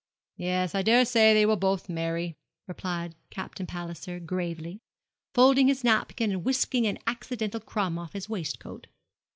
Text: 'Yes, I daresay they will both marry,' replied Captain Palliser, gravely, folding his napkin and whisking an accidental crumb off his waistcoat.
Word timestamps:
'Yes, 0.35 0.73
I 0.73 0.81
daresay 0.81 1.31
they 1.35 1.45
will 1.45 1.57
both 1.57 1.87
marry,' 1.87 2.35
replied 2.65 3.13
Captain 3.29 3.67
Palliser, 3.67 4.19
gravely, 4.19 4.81
folding 5.35 5.67
his 5.67 5.83
napkin 5.83 6.31
and 6.31 6.43
whisking 6.43 6.87
an 6.87 6.97
accidental 7.05 7.59
crumb 7.59 7.99
off 7.99 8.13
his 8.13 8.27
waistcoat. 8.27 8.87